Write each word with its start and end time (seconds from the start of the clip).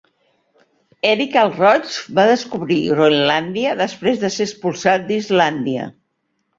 Eric 1.09 1.37
el 1.41 1.51
Roig 1.57 1.99
va 2.21 2.25
descobrir 2.33 2.79
Groenlàndia 2.95 3.79
després 3.85 4.21
de 4.27 4.35
ser 4.41 4.51
expulsat 4.53 5.11
d'Islàndia. 5.15 5.91